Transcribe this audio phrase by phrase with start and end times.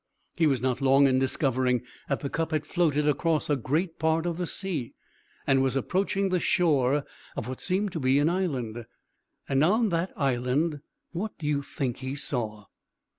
[0.35, 4.25] He was not long in discovering that the cup had floated across a great part
[4.25, 4.95] of the sea,
[5.45, 7.05] and was approaching the shore
[7.37, 8.87] of what seemed to be an island.
[9.47, 12.65] And, on that island, what do you think he saw?